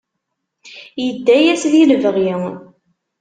[1.07, 2.31] Idda yas di lebɣi.